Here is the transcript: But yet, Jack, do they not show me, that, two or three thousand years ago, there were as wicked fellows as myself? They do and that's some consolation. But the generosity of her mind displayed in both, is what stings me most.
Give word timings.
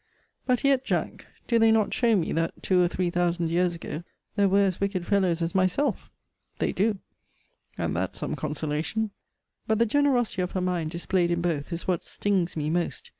But 0.47 0.63
yet, 0.63 0.83
Jack, 0.83 1.27
do 1.45 1.59
they 1.59 1.71
not 1.71 1.93
show 1.93 2.15
me, 2.15 2.33
that, 2.33 2.63
two 2.63 2.81
or 2.81 2.87
three 2.87 3.11
thousand 3.11 3.51
years 3.51 3.75
ago, 3.75 4.03
there 4.35 4.49
were 4.49 4.65
as 4.65 4.81
wicked 4.81 5.05
fellows 5.05 5.43
as 5.43 5.53
myself? 5.53 6.09
They 6.57 6.71
do 6.71 6.97
and 7.77 7.95
that's 7.95 8.17
some 8.17 8.35
consolation. 8.35 9.11
But 9.67 9.77
the 9.77 9.85
generosity 9.85 10.41
of 10.41 10.53
her 10.53 10.59
mind 10.61 10.89
displayed 10.89 11.29
in 11.29 11.39
both, 11.39 11.71
is 11.71 11.87
what 11.87 12.03
stings 12.03 12.57
me 12.57 12.71
most. 12.71 13.09